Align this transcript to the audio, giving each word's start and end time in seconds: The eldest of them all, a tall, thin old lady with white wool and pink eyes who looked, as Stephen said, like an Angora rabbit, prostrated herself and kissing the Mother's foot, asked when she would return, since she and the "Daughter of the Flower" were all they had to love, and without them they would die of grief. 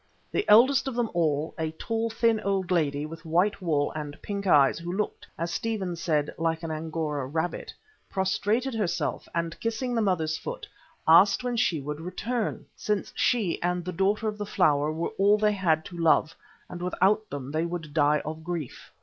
The 0.31 0.49
eldest 0.49 0.87
of 0.87 0.95
them 0.95 1.11
all, 1.13 1.53
a 1.59 1.69
tall, 1.73 2.09
thin 2.09 2.39
old 2.39 2.71
lady 2.71 3.05
with 3.05 3.23
white 3.23 3.61
wool 3.61 3.91
and 3.95 4.19
pink 4.23 4.47
eyes 4.47 4.79
who 4.79 4.91
looked, 4.91 5.27
as 5.37 5.51
Stephen 5.53 5.95
said, 5.95 6.33
like 6.39 6.63
an 6.63 6.71
Angora 6.71 7.27
rabbit, 7.27 7.71
prostrated 8.09 8.73
herself 8.73 9.29
and 9.35 9.59
kissing 9.59 9.93
the 9.93 10.01
Mother's 10.01 10.39
foot, 10.39 10.67
asked 11.07 11.43
when 11.43 11.55
she 11.55 11.79
would 11.79 12.01
return, 12.01 12.65
since 12.75 13.13
she 13.15 13.61
and 13.61 13.85
the 13.85 13.91
"Daughter 13.93 14.27
of 14.27 14.39
the 14.39 14.43
Flower" 14.47 14.91
were 14.91 15.09
all 15.19 15.37
they 15.37 15.53
had 15.53 15.85
to 15.85 15.95
love, 15.95 16.35
and 16.67 16.81
without 16.81 17.29
them 17.29 17.51
they 17.51 17.67
would 17.67 17.93
die 17.93 18.21
of 18.25 18.43
grief. 18.43 18.91